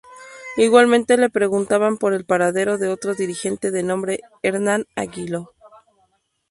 Igualmente 0.57 1.15
le 1.15 1.29
preguntaban 1.29 1.97
por 1.99 2.13
el 2.15 2.25
paradero 2.25 2.79
de 2.79 2.87
otro 2.87 3.13
dirigente 3.13 3.69
de 3.69 3.83
nombre 3.83 4.21
Hernán 4.41 4.87
Aguiló. 4.95 5.53